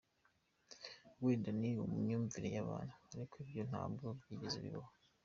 [1.23, 4.91] Wenda ni mu myumvire y’abantu ariko ibyo ntabwo byigeze bibaho.